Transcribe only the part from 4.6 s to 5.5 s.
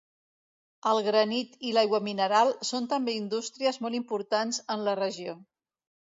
en la regió.